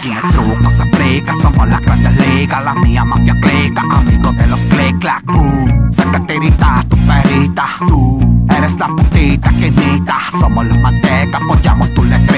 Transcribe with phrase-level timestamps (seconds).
[0.00, 1.34] tiene truco, se explica.
[1.42, 3.82] Somos las grandes ligas, la mía mafia clica.
[3.90, 5.92] Amigos de los click clack, boom.
[5.92, 7.66] Sé que tirita tu perita.
[7.86, 10.18] Tú eres la putita que imita.
[10.38, 12.29] Somos los mantecas, follamos tu letra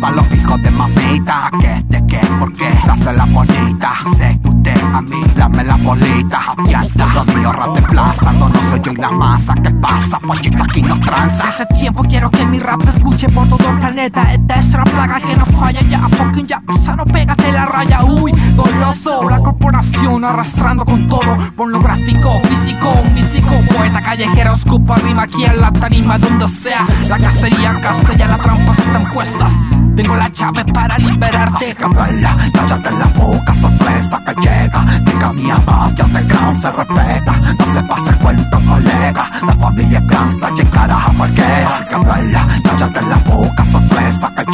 [0.00, 1.50] pa' los hijos de mamita.
[1.60, 2.70] ¿Qué, de qué, por qué?
[2.84, 3.92] Se hace la bonita.
[4.16, 6.40] Sé que usted a mí dame la bolita.
[6.48, 8.32] Apianta, lo mío rap de plaza.
[8.32, 9.54] No, no soy yo y la masa.
[9.62, 10.18] ¿Qué pasa?
[10.20, 11.48] Pollito aquí nos tranza.
[11.48, 14.32] Hace tiempo quiero que mi rap se escuche por todo el planeta.
[14.32, 16.00] Esta es una plaga que no falla ya.
[16.08, 16.62] Fucking ya,
[16.96, 18.04] no pégate la raya.
[18.04, 19.28] Uy, goloso.
[19.28, 21.38] La corporación arrastrando con todo.
[21.56, 23.54] Pornográfico, físico, místico.
[23.74, 26.84] Poeta callejero, escupa arriba aquí en la tarima, donde sea.
[27.08, 29.52] La cacería, castella, las trampas están puestas.
[29.96, 31.74] Tengo la llave para liberarte.
[31.74, 34.84] Cabela, cállate la boca, sorpresa que llega.
[35.04, 37.32] Diga mi amante, underground se respeta.
[37.58, 39.30] No se pase cuento, colega.
[39.46, 41.86] La familia gangsta y a cualquiera.
[41.90, 44.53] Cabela, cállate la boca, sorpresa que llega.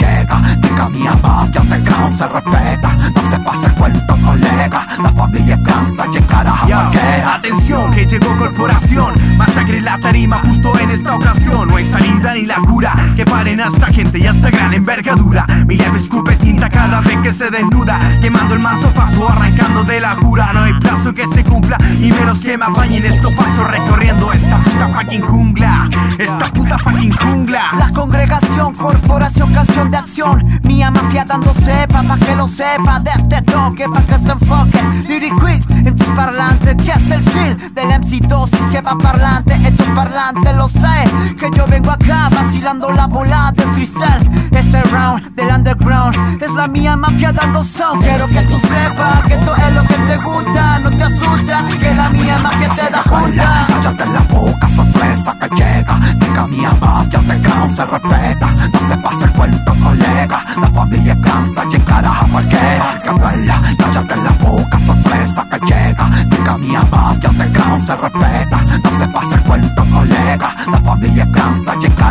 [0.93, 2.93] Diga mi amante, underground se respeta.
[3.15, 4.87] No se pase cuento, colega.
[5.03, 7.35] La familia es gangsta y a.
[7.35, 9.15] Atención, que llegó corporación.
[9.37, 11.69] Masacre la tarima justo en esta ocasión.
[11.69, 12.95] No hay salida ni la cura.
[13.17, 15.47] Que paren hasta gente y hasta gran envergadura.
[15.67, 17.99] Mi leve escupe tinta cada vez que se desnuda.
[18.21, 20.53] Quemando el manso paso, arrancando de la cura.
[20.53, 24.59] No hay plazo que se cumpla y menos que me apañen esto paso recorriendo esta
[24.59, 25.89] puta fucking jungla.
[26.19, 27.63] Esta puta fucking jungla.
[27.79, 30.61] La congregación, corporación, canción de acción.
[30.81, 33.01] Mía mafia dando cepa pa' que lo sepa.
[33.01, 34.81] De este toque pa' que se enfoque.
[35.07, 36.75] Lyric en tus parlantes.
[36.77, 39.53] Que es el feel del MC dosis que va parlante.
[39.57, 40.97] En tus parlantes lo sé.
[41.39, 44.21] Que yo vengo acá vacilando la bola del cristal.
[44.53, 48.03] Este round del underground es la mía mafia dando sound.
[48.03, 50.79] Quiero que tú sepas que esto es lo que te gusta.
[50.79, 53.67] No te asusta que la mía mafia te da junta.
[53.69, 56.01] Cállate la boca, sorpresa que llega.
[56.21, 58.50] Diga mi mafia underground se respeta.
[67.91, 72.10] se repeta, no se pasa el cuento colega, la familia cansa, llega